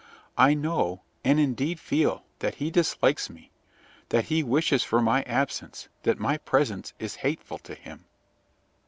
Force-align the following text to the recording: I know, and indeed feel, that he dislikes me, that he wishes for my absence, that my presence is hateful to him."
I 0.39 0.55
know, 0.55 1.03
and 1.23 1.39
indeed 1.39 1.79
feel, 1.79 2.23
that 2.39 2.55
he 2.55 2.71
dislikes 2.71 3.29
me, 3.29 3.51
that 4.09 4.25
he 4.25 4.41
wishes 4.41 4.83
for 4.83 4.99
my 4.99 5.21
absence, 5.25 5.89
that 6.01 6.17
my 6.19 6.39
presence 6.39 6.93
is 6.97 7.17
hateful 7.17 7.59
to 7.59 7.75
him." 7.75 8.05